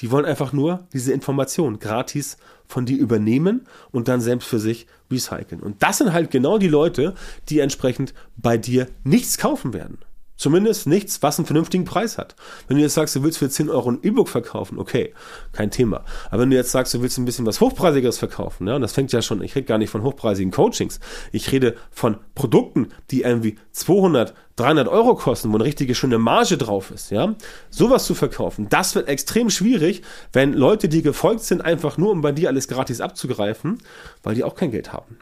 die 0.00 0.10
wollen 0.10 0.24
einfach 0.24 0.52
nur 0.52 0.86
diese 0.92 1.12
Information 1.12 1.78
gratis 1.78 2.36
von 2.66 2.86
dir 2.86 2.98
übernehmen 2.98 3.66
und 3.90 4.08
dann 4.08 4.20
selbst 4.20 4.48
für 4.48 4.58
sich 4.58 4.86
recyceln. 5.10 5.60
Und 5.60 5.82
das 5.82 5.98
sind 5.98 6.12
halt 6.12 6.30
genau 6.30 6.58
die 6.58 6.68
Leute, 6.68 7.14
die 7.48 7.60
entsprechend 7.60 8.14
bei 8.36 8.56
dir 8.58 8.88
nichts 9.04 9.38
kaufen 9.38 9.72
werden. 9.72 9.98
Zumindest 10.38 10.86
nichts, 10.86 11.20
was 11.20 11.38
einen 11.38 11.46
vernünftigen 11.46 11.84
Preis 11.84 12.16
hat. 12.16 12.36
Wenn 12.68 12.76
du 12.76 12.82
jetzt 12.84 12.94
sagst, 12.94 13.16
du 13.16 13.24
willst 13.24 13.38
für 13.38 13.50
10 13.50 13.70
Euro 13.70 13.90
ein 13.90 13.98
E-Book 14.04 14.28
verkaufen, 14.28 14.78
okay, 14.78 15.12
kein 15.50 15.72
Thema. 15.72 16.04
Aber 16.30 16.42
wenn 16.42 16.50
du 16.50 16.56
jetzt 16.56 16.70
sagst, 16.70 16.94
du 16.94 17.02
willst 17.02 17.18
ein 17.18 17.24
bisschen 17.24 17.44
was 17.44 17.60
Hochpreisigeres 17.60 18.18
verkaufen, 18.18 18.68
ja, 18.68 18.76
und 18.76 18.82
das 18.82 18.92
fängt 18.92 19.10
ja 19.10 19.20
schon, 19.20 19.42
ich 19.42 19.56
rede 19.56 19.66
gar 19.66 19.78
nicht 19.78 19.90
von 19.90 20.04
hochpreisigen 20.04 20.52
Coachings, 20.52 21.00
ich 21.32 21.50
rede 21.50 21.74
von 21.90 22.18
Produkten, 22.36 22.90
die 23.10 23.22
irgendwie 23.22 23.58
200, 23.72 24.32
300 24.54 24.86
Euro 24.86 25.16
kosten, 25.16 25.50
wo 25.52 25.56
eine 25.56 25.64
richtige 25.64 25.96
schöne 25.96 26.18
Marge 26.18 26.56
drauf 26.56 26.92
ist, 26.92 27.10
ja, 27.10 27.34
sowas 27.68 28.06
zu 28.06 28.14
verkaufen, 28.14 28.68
das 28.68 28.94
wird 28.94 29.08
extrem 29.08 29.50
schwierig, 29.50 30.02
wenn 30.32 30.52
Leute, 30.52 30.88
die 30.88 31.02
gefolgt 31.02 31.42
sind, 31.42 31.62
einfach 31.62 31.98
nur, 31.98 32.12
um 32.12 32.20
bei 32.20 32.30
dir 32.30 32.48
alles 32.48 32.68
gratis 32.68 33.00
abzugreifen, 33.00 33.78
weil 34.22 34.36
die 34.36 34.44
auch 34.44 34.54
kein 34.54 34.70
Geld 34.70 34.92
haben. 34.92 35.18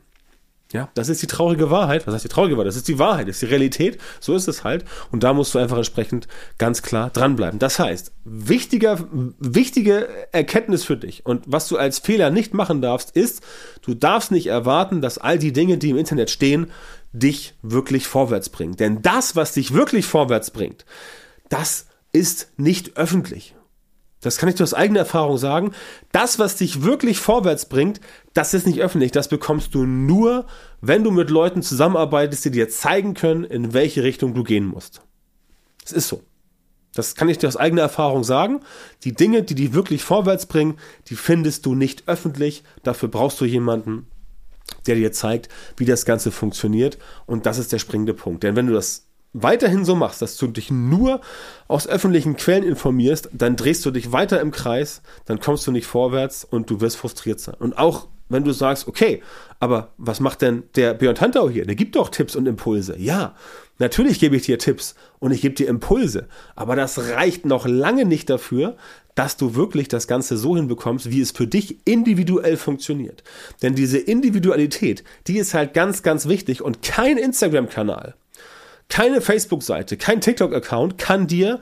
Ja, 0.73 0.89
das 0.95 1.09
ist 1.09 1.23
die 1.23 1.29
traurige 1.29 1.71
Wahrheit. 1.71 2.07
Was 2.07 2.15
heißt 2.15 2.25
die 2.25 2.29
traurige 2.29 2.57
Wahrheit? 2.57 2.69
Das 2.69 2.77
ist 2.77 2.89
die 2.89 2.99
Wahrheit, 2.99 3.29
das 3.29 3.37
ist 3.37 3.43
die 3.43 3.47
Realität. 3.47 3.99
So 4.21 4.35
ist 4.35 4.49
es 4.49 4.65
halt. 4.65 4.85
Und 5.13 5.23
da 5.23 5.33
musst 5.33 5.55
du 5.55 5.59
einfach 5.61 5.77
entsprechend 5.77 6.27
ganz 6.59 6.83
klar 6.83 7.11
dranbleiben. 7.11 7.61
Das 7.61 7.79
heißt, 7.79 8.13
wichtiger, 8.25 8.99
wichtige 9.39 10.09
Erkenntnis 10.33 10.85
für 10.85 10.97
dich 10.97 11.25
und 11.25 11.45
was 11.47 11.69
du 11.69 11.77
als 11.77 12.01
Fehler 12.01 12.31
nicht 12.31 12.53
machen 12.53 12.83
darfst, 12.83 13.13
ist, 13.13 13.43
du 13.83 13.95
darfst 13.95 14.33
nicht 14.33 14.49
erwarten, 14.49 15.01
dass 15.01 15.19
all 15.19 15.39
die 15.39 15.53
Dinge, 15.53 15.79
die 15.79 15.91
im 15.91 15.99
Internet 15.99 16.31
stehen, 16.31 16.71
dich 17.13 17.55
wirklich 17.63 18.09
vorwärts 18.09 18.49
bringen. 18.49 18.77
Denn 18.77 19.03
das, 19.03 19.37
was 19.37 19.53
dich 19.53 19.73
wirklich 19.73 20.05
vorwärts 20.05 20.51
bringt, 20.51 20.85
das 21.49 21.87
ist 22.13 22.49
nicht 22.57 22.97
öffentlich. 22.97 23.55
Das 24.27 24.39
kann 24.39 24.49
ich 24.49 24.61
aus 24.61 24.75
eigener 24.75 25.01
Erfahrung 25.01 25.39
sagen. 25.39 25.71
Das, 26.11 26.41
was 26.41 26.57
dich 26.57 26.83
wirklich 26.83 27.21
vorwärts 27.21 27.67
bringt, 27.67 28.01
das 28.35 28.55
ist 28.55 28.67
nicht 28.67 28.81
öffentlich. 28.81 29.13
Das 29.13 29.29
bekommst 29.29 29.73
du 29.73 29.87
nur, 29.87 30.47
wenn 30.81 31.05
du 31.05 31.13
mit 31.13 31.31
Leuten 31.31 31.63
zusammenarbeitest, 31.63 32.45
die 32.45 32.51
dir 32.51 32.69
zeigen 32.69 33.15
können, 33.15 33.45
in 33.45 33.73
welche 33.73 34.03
Richtung 34.03 34.35
du 34.35 34.43
gehen 34.43 34.67
musst. 34.67 35.01
Es 35.85 35.93
ist 35.93 36.09
so. 36.09 36.25
Das 36.93 37.15
kann 37.15 37.29
ich 37.29 37.39
dir 37.39 37.47
aus 37.47 37.57
eigener 37.57 37.83
Erfahrung 37.83 38.25
sagen. 38.25 38.63
Die 39.05 39.13
Dinge, 39.13 39.45
die 39.45 39.55
dich 39.55 39.75
wirklich 39.75 40.03
vorwärts 40.03 40.47
bringen, 40.47 40.77
die 41.09 41.15
findest 41.15 41.65
du 41.65 41.77
nicht 41.77 42.09
öffentlich. 42.09 42.65
Dafür 42.83 43.09
brauchst 43.09 43.41
du 43.41 43.45
jemanden, 43.45 44.09
der 44.89 44.97
dir 44.97 45.13
zeigt, 45.13 45.49
wie 45.77 45.85
das 45.85 46.05
Ganze 46.05 46.33
funktioniert. 46.33 46.99
Und 47.27 47.47
das 47.47 47.59
ist 47.59 47.73
der 47.73 47.79
springende 47.79 48.15
Punkt. 48.15 48.43
Denn 48.43 48.57
wenn 48.57 48.67
du 48.67 48.73
das 48.73 49.07
weiterhin 49.43 49.85
so 49.85 49.95
machst, 49.95 50.23
dass 50.23 50.37
du 50.37 50.47
dich 50.47 50.71
nur 50.71 51.21
aus 51.69 51.87
öffentlichen 51.87 52.37
Quellen 52.37 52.65
informierst, 52.65 53.31
dann 53.33 53.57
drehst 53.57 53.85
du 53.85 53.91
dich 53.91 54.13
weiter 54.13 54.41
im 54.41 54.51
Kreis, 54.51 55.03
dann 55.27 55.41
kommst 55.41 55.67
du 55.67 55.73
nicht 55.73 55.87
vorwärts 55.87 56.45
und 56.45 56.71
du 56.71 56.81
wirst 56.81 56.97
frustriert 56.97 57.41
sein. 57.41 57.57
Und 57.59 57.79
auch 57.79 58.09
wenn 58.29 58.45
du 58.45 58.53
sagst, 58.53 58.89
okay, 58.89 59.23
aber 59.61 59.93
was 59.99 60.21
macht 60.21 60.43
denn 60.43 60.65
der 60.75 60.95
Björn 60.95 61.15
Tantau 61.15 61.49
hier? 61.49 61.65
Der 61.65 61.77
gibt 61.77 61.97
doch 61.97 62.09
Tipps 62.09 62.35
und 62.35 62.47
Impulse. 62.47 62.99
Ja, 62.99 63.37
natürlich 63.79 64.19
gebe 64.19 64.37
ich 64.37 64.43
dir 64.43 64.59
Tipps 64.59 64.95
und 65.19 65.31
ich 65.31 65.43
gebe 65.43 65.55
dir 65.55 65.69
Impulse, 65.69 66.29
aber 66.57 66.75
das 66.75 66.99
reicht 66.99 67.47
noch 67.47 67.67
lange 67.67 68.05
nicht 68.05 68.29
dafür, 68.29 68.77
dass 69.15 69.37
du 69.37 69.55
wirklich 69.55 69.89
das 69.89 70.09
Ganze 70.09 70.37
so 70.37 70.57
hinbekommst, 70.57 71.11
wie 71.11 71.21
es 71.21 71.31
für 71.31 71.47
dich 71.47 71.79
individuell 71.87 72.57
funktioniert. 72.57 73.23
Denn 73.63 73.75
diese 73.75 73.99
Individualität, 73.99 75.05
die 75.27 75.39
ist 75.39 75.55
halt 75.55 75.73
ganz, 75.73 76.03
ganz 76.03 76.27
wichtig 76.29 76.63
und 76.63 76.83
kein 76.83 77.17
Instagram-Kanal 77.17 78.15
keine 78.89 79.21
Facebook-Seite, 79.21 79.97
kein 79.97 80.21
TikTok-Account 80.21 80.99
kann 80.99 81.27
dir 81.27 81.61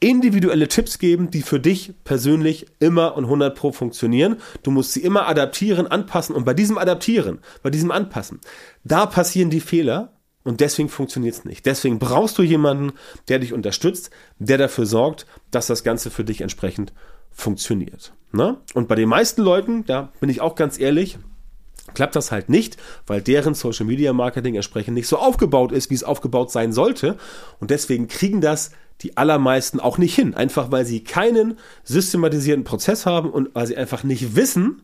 individuelle 0.00 0.68
Tipps 0.68 0.98
geben, 0.98 1.30
die 1.30 1.42
für 1.42 1.58
dich 1.58 1.92
persönlich 2.04 2.66
immer 2.78 3.16
und 3.16 3.24
100 3.24 3.54
pro 3.54 3.72
funktionieren. 3.72 4.36
Du 4.62 4.70
musst 4.70 4.92
sie 4.92 5.02
immer 5.02 5.26
adaptieren, 5.26 5.86
anpassen 5.86 6.36
und 6.36 6.44
bei 6.44 6.54
diesem 6.54 6.78
Adaptieren, 6.78 7.40
bei 7.62 7.70
diesem 7.70 7.90
Anpassen, 7.90 8.40
da 8.84 9.06
passieren 9.06 9.50
die 9.50 9.60
Fehler 9.60 10.12
und 10.44 10.60
deswegen 10.60 10.88
funktioniert 10.88 11.34
es 11.34 11.44
nicht. 11.44 11.66
Deswegen 11.66 11.98
brauchst 11.98 12.38
du 12.38 12.42
jemanden, 12.42 12.92
der 13.28 13.40
dich 13.40 13.52
unterstützt, 13.52 14.10
der 14.38 14.56
dafür 14.56 14.86
sorgt, 14.86 15.26
dass 15.50 15.66
das 15.66 15.82
Ganze 15.82 16.10
für 16.10 16.24
dich 16.24 16.40
entsprechend 16.40 16.92
funktioniert. 17.30 18.12
Ne? 18.32 18.56
Und 18.74 18.88
bei 18.88 18.94
den 18.94 19.08
meisten 19.08 19.42
Leuten, 19.42 19.84
da 19.84 20.12
bin 20.20 20.30
ich 20.30 20.40
auch 20.40 20.54
ganz 20.54 20.78
ehrlich, 20.78 21.18
klappt 21.94 22.16
das 22.16 22.30
halt 22.32 22.48
nicht, 22.48 22.76
weil 23.06 23.20
deren 23.20 23.54
Social 23.54 23.86
Media 23.86 24.12
Marketing 24.12 24.54
entsprechend 24.54 24.94
nicht 24.94 25.08
so 25.08 25.18
aufgebaut 25.18 25.72
ist, 25.72 25.90
wie 25.90 25.94
es 25.94 26.04
aufgebaut 26.04 26.50
sein 26.50 26.72
sollte. 26.72 27.16
Und 27.60 27.70
deswegen 27.70 28.08
kriegen 28.08 28.40
das 28.40 28.70
die 29.00 29.16
allermeisten 29.16 29.80
auch 29.80 29.98
nicht 29.98 30.14
hin. 30.14 30.34
Einfach 30.34 30.70
weil 30.70 30.84
sie 30.84 31.04
keinen 31.04 31.58
systematisierten 31.84 32.64
Prozess 32.64 33.06
haben 33.06 33.30
und 33.30 33.54
weil 33.54 33.66
sie 33.66 33.76
einfach 33.76 34.02
nicht 34.02 34.34
wissen, 34.34 34.82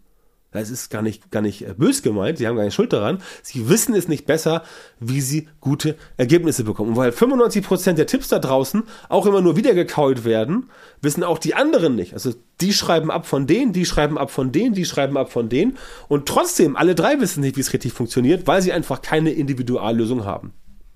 das 0.55 0.71
ist 0.71 0.89
gar 0.89 1.03
nicht, 1.03 1.33
gar 1.33 1.43
nicht 1.43 1.63
äh, 1.63 1.75
bös 1.77 2.03
gemeint, 2.03 2.39
sie 2.39 2.47
haben 2.47 2.55
gar 2.55 2.63
keine 2.63 2.71
Schuld 2.71 2.93
daran. 2.93 3.19
Sie 3.43 3.69
wissen 3.69 3.95
es 3.95 4.07
nicht 4.07 4.25
besser, 4.25 4.63
wie 5.01 5.21
sie 5.21 5.49
gute 5.61 5.97
Ergebnisse 6.17 6.63
bekommen. 6.63 6.91
Und 6.91 6.97
weil 6.97 7.11
95% 7.11 7.95
der 7.95 8.07
Tipps 8.07 8.29
da 8.29 8.39
draußen 8.39 8.85
auch 9.09 9.27
immer 9.27 9.41
nur 9.41 9.57
wiedergekaut 9.57 10.25
werden, 10.25 10.71
wissen 11.03 11.25
auch 11.25 11.39
die 11.39 11.55
anderen 11.55 11.97
nicht. 11.97 12.13
Also 12.13 12.33
die 12.61 12.73
schreiben 12.73 13.11
ab 13.11 13.27
von 13.27 13.49
denen, 13.49 13.73
die 13.73 13.85
schreiben 13.85 14.17
ab 14.17 14.31
von 14.31 14.53
denen, 14.53 14.75
die 14.75 14.85
schreiben 14.85 15.17
ab 15.17 15.33
von 15.33 15.49
denen. 15.49 15.77
Und 16.07 16.27
trotzdem, 16.27 16.77
alle 16.77 16.95
drei 16.95 17.19
wissen 17.19 17.41
nicht, 17.41 17.57
wie 17.57 17.61
es 17.61 17.73
richtig 17.73 17.93
funktioniert, 17.93 18.47
weil 18.47 18.63
sie 18.63 18.73
einfach 18.73 19.03
keine 19.03 19.33
Individuallösung 19.33 20.25
haben. 20.25 20.55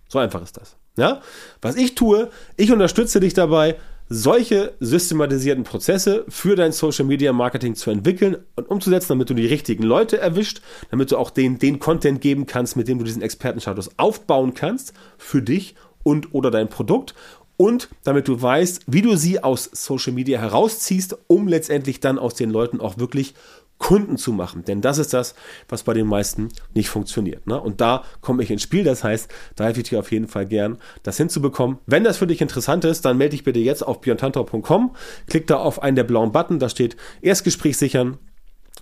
So 0.08 0.20
einfach 0.20 0.40
ist 0.40 0.56
das. 0.56 0.76
Ja? 0.96 1.20
Was 1.60 1.74
ich 1.74 1.96
tue, 1.96 2.30
ich 2.56 2.70
unterstütze 2.70 3.18
dich 3.18 3.34
dabei, 3.34 3.76
solche 4.08 4.74
systematisierten 4.80 5.64
Prozesse 5.64 6.24
für 6.28 6.56
dein 6.56 6.72
Social 6.72 7.04
Media 7.04 7.32
Marketing 7.32 7.74
zu 7.74 7.90
entwickeln 7.90 8.38
und 8.56 8.70
umzusetzen, 8.70 9.10
damit 9.10 9.30
du 9.30 9.34
die 9.34 9.46
richtigen 9.46 9.82
Leute 9.82 10.18
erwischt, 10.18 10.62
damit 10.90 11.10
du 11.10 11.18
auch 11.18 11.30
den, 11.30 11.58
den 11.58 11.78
Content 11.78 12.20
geben 12.20 12.46
kannst, 12.46 12.76
mit 12.76 12.88
dem 12.88 12.98
du 12.98 13.04
diesen 13.04 13.22
Expertenstatus 13.22 13.90
aufbauen 13.98 14.54
kannst 14.54 14.94
für 15.18 15.42
dich 15.42 15.74
und 16.02 16.34
oder 16.34 16.50
dein 16.50 16.68
Produkt 16.68 17.14
und 17.58 17.88
damit 18.04 18.28
du 18.28 18.40
weißt, 18.40 18.82
wie 18.86 19.02
du 19.02 19.16
sie 19.16 19.42
aus 19.42 19.68
Social 19.72 20.12
Media 20.12 20.40
herausziehst, 20.40 21.18
um 21.26 21.48
letztendlich 21.48 22.00
dann 22.00 22.18
aus 22.18 22.34
den 22.34 22.50
Leuten 22.50 22.80
auch 22.80 22.98
wirklich 22.98 23.34
Kunden 23.78 24.16
zu 24.16 24.32
machen. 24.32 24.64
Denn 24.64 24.80
das 24.80 24.98
ist 24.98 25.14
das, 25.14 25.34
was 25.68 25.82
bei 25.82 25.94
den 25.94 26.06
meisten 26.06 26.48
nicht 26.74 26.88
funktioniert. 26.88 27.46
Ne? 27.46 27.60
Und 27.60 27.80
da 27.80 28.04
komme 28.20 28.42
ich 28.42 28.50
ins 28.50 28.62
Spiel. 28.62 28.84
Das 28.84 29.04
heißt, 29.04 29.30
da 29.56 29.64
helfe 29.64 29.80
ich 29.80 29.88
dir 29.88 30.00
auf 30.00 30.12
jeden 30.12 30.28
Fall 30.28 30.46
gern, 30.46 30.78
das 31.02 31.16
hinzubekommen. 31.16 31.78
Wenn 31.86 32.04
das 32.04 32.18
für 32.18 32.26
dich 32.26 32.40
interessant 32.40 32.84
ist, 32.84 33.04
dann 33.04 33.16
melde 33.16 33.32
dich 33.32 33.44
bitte 33.44 33.60
jetzt 33.60 33.86
auf 33.86 34.00
björntantau.com. 34.00 34.94
Klick 35.26 35.46
da 35.46 35.56
auf 35.56 35.82
einen 35.82 35.96
der 35.96 36.04
blauen 36.04 36.32
Button. 36.32 36.58
Da 36.58 36.68
steht 36.68 36.96
Erstgespräch 37.22 37.76
sichern 37.76 38.18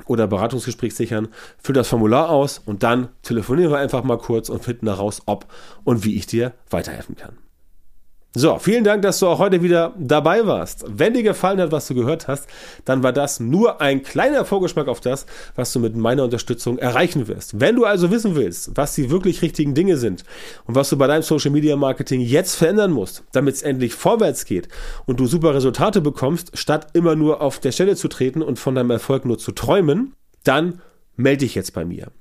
oder 0.07 0.27
Beratungsgespräch 0.27 0.95
sichern. 0.95 1.29
Füll 1.59 1.75
das 1.75 1.89
Formular 1.89 2.31
aus 2.31 2.61
und 2.65 2.83
dann 2.83 3.09
telefonieren 3.23 3.71
wir 3.73 3.79
einfach 3.79 4.05
mal 4.05 4.19
kurz 4.19 4.49
und 4.49 4.65
finden 4.65 4.89
heraus, 4.89 5.23
ob 5.27 5.47
und 5.85 6.05
wie 6.05 6.17
ich 6.17 6.27
dir 6.27 6.53
weiterhelfen 6.71 7.17
kann. 7.17 7.46
So, 8.39 8.59
vielen 8.59 8.85
Dank, 8.85 9.01
dass 9.01 9.21
du 9.21 9.29
auch 9.29 9.39
heute 9.39 9.63
wieder 9.63 9.95
dabei 9.99 10.47
warst. 10.47 10.85
Wenn 10.87 11.15
dir 11.15 11.23
gefallen 11.23 11.59
hat, 11.59 11.73
was 11.73 11.89
du 11.89 11.95
gehört 11.95 12.29
hast, 12.29 12.47
dann 12.85 13.03
war 13.03 13.15
das 13.15 13.41
nur 13.41 13.81
ein 13.81 14.03
kleiner 14.03 14.45
Vorgeschmack 14.45 14.89
auf 14.89 15.01
das, 15.01 15.25
was 15.55 15.73
du 15.73 15.81
mit 15.81 15.97
meiner 15.97 16.25
Unterstützung 16.25 16.77
erreichen 16.77 17.29
wirst. 17.29 17.61
Wenn 17.61 17.77
du 17.77 17.87
also 17.87 18.11
wissen 18.11 18.37
willst, 18.37 18.73
was 18.77 18.95
die 18.95 19.09
wirklich 19.09 19.41
richtigen 19.41 19.73
Dinge 19.73 19.97
sind 19.97 20.25
und 20.67 20.75
was 20.75 20.91
du 20.91 20.99
bei 20.99 21.07
deinem 21.07 21.23
Social 21.23 21.51
Media 21.51 21.77
Marketing 21.77 22.21
jetzt 22.21 22.57
verändern 22.57 22.93
musst, 22.93 23.25
damit 23.33 23.55
es 23.55 23.63
endlich 23.63 23.95
vorwärts 23.95 24.45
geht 24.45 24.69
und 25.07 25.19
du 25.19 25.27
super 25.27 25.55
Resultate 25.55 26.03
bekommst, 26.03 26.59
statt 26.59 26.89
immer 26.93 27.17
nur 27.17 27.41
auf 27.41 27.59
der 27.59 27.73
Stelle 27.73 27.97
zu 27.97 28.09
treten 28.09 28.43
und 28.43 28.59
von 28.59 28.75
deinem 28.75 28.91
Erfolg 28.91 29.25
nur 29.25 29.39
zu 29.39 29.53
träumen, 29.53 30.13
dann 30.45 30.83
melde 31.17 31.39
dich 31.39 31.55
jetzt 31.55 31.73
bei 31.73 31.85
mir. 31.85 32.13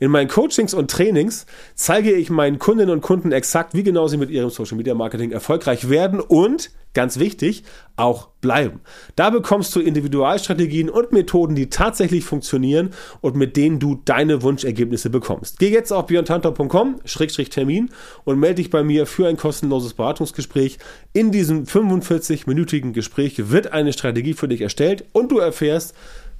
In 0.00 0.10
meinen 0.10 0.28
Coachings 0.28 0.74
und 0.74 0.90
Trainings 0.90 1.46
zeige 1.74 2.12
ich 2.12 2.30
meinen 2.30 2.58
Kundinnen 2.58 2.90
und 2.90 3.00
Kunden 3.00 3.32
exakt, 3.32 3.74
wie 3.74 3.82
genau 3.82 4.08
sie 4.08 4.16
mit 4.16 4.30
ihrem 4.30 4.50
Social 4.50 4.76
Media 4.76 4.94
Marketing 4.94 5.30
erfolgreich 5.30 5.90
werden 5.90 6.20
und 6.20 6.70
ganz 6.94 7.18
wichtig, 7.18 7.64
auch 7.96 8.28
bleiben. 8.40 8.80
Da 9.14 9.30
bekommst 9.30 9.74
du 9.76 9.80
Individualstrategien 9.80 10.88
und 10.88 11.12
Methoden, 11.12 11.54
die 11.54 11.68
tatsächlich 11.70 12.24
funktionieren 12.24 12.90
und 13.20 13.36
mit 13.36 13.56
denen 13.56 13.78
du 13.78 14.00
deine 14.04 14.42
Wunschergebnisse 14.42 15.10
bekommst. 15.10 15.58
Geh 15.58 15.70
jetzt 15.70 15.92
auf 15.92 16.06
björntantor.com-termin 16.06 17.90
und 18.24 18.40
melde 18.40 18.56
dich 18.56 18.70
bei 18.70 18.82
mir 18.82 19.06
für 19.06 19.28
ein 19.28 19.36
kostenloses 19.36 19.94
Beratungsgespräch. 19.94 20.78
In 21.12 21.30
diesem 21.30 21.64
45-minütigen 21.64 22.92
Gespräch 22.92 23.50
wird 23.50 23.72
eine 23.72 23.92
Strategie 23.92 24.34
für 24.34 24.48
dich 24.48 24.62
erstellt 24.62 25.04
und 25.12 25.30
du 25.30 25.38
erfährst, 25.38 25.94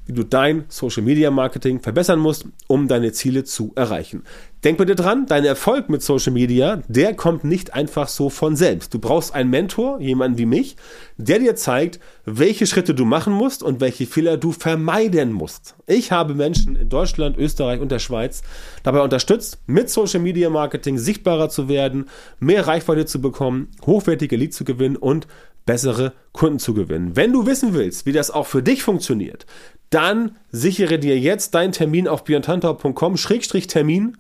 wie 0.09 0.15
du 0.15 0.25
dein 0.25 0.65
Social 0.69 1.03
Media 1.03 1.31
Marketing 1.31 1.81
verbessern 1.81 2.19
musst, 2.19 2.47
um 2.67 2.89
deine 2.89 3.13
Ziele 3.13 3.45
zu 3.45 3.73
erreichen. 3.77 4.25
Denk 4.65 4.79
bitte 4.79 4.97
dran, 4.97 5.27
dein 5.27 5.45
Erfolg 5.45 5.89
mit 5.89 6.03
Social 6.03 6.33
Media, 6.33 6.83
der 6.89 7.15
kommt 7.15 7.45
nicht 7.45 7.75
einfach 7.75 8.09
so 8.09 8.29
von 8.29 8.57
selbst. 8.57 8.93
Du 8.93 8.99
brauchst 8.99 9.33
einen 9.33 9.51
Mentor, 9.51 10.01
jemanden 10.01 10.37
wie 10.37 10.47
mich, 10.47 10.77
der 11.17 11.39
dir 11.39 11.55
zeigt, 11.55 12.01
welche 12.25 12.67
Schritte 12.67 12.93
du 12.93 13.05
machen 13.05 13.33
musst 13.33 13.63
und 13.63 13.81
welche 13.81 14.07
Fehler 14.07 14.37
du 14.37 14.51
vermeiden 14.51 15.33
musst. 15.33 15.77
Ich 15.87 16.11
habe 16.11 16.35
Menschen 16.35 16.75
in 16.75 16.89
Deutschland, 16.89 17.39
Österreich 17.39 17.81
und 17.81 17.93
der 17.93 18.01
Schweiz 18.01 18.43
dabei 18.83 19.03
unterstützt, 19.03 19.59
mit 19.67 19.91
Social 19.91 20.21
Media 20.21 20.51
Marketing 20.51 20.99
sichtbarer 20.99 21.51
zu 21.51 21.69
werden, 21.69 22.07
mehr 22.41 22.67
Reichweite 22.67 23.07
zu 23.07 23.21
bekommen, 23.21 23.69
hochwertige 23.87 24.37
Leads 24.37 24.57
zu 24.57 24.65
gewinnen 24.65 24.97
und 24.97 25.29
bessere 25.69 26.15
Kunden 26.33 26.59
zu 26.59 26.73
gewinnen. 26.73 27.15
Wenn 27.15 27.31
du 27.31 27.45
wissen 27.45 27.75
willst, 27.75 28.07
wie 28.07 28.13
das 28.13 28.31
auch 28.31 28.47
für 28.47 28.63
dich 28.63 28.83
funktioniert, 28.83 29.45
dann 29.91 30.39
sichere 30.51 30.99
dir 30.99 31.19
jetzt 31.19 31.55
deinen 31.55 31.73
Termin 31.73 32.09
auf 32.09 32.25
björntantau.com-termin 32.25 34.17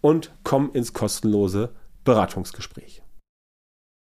und 0.00 0.32
komm 0.42 0.70
ins 0.72 0.94
kostenlose 0.94 1.74
Beratungsgespräch. 2.04 3.03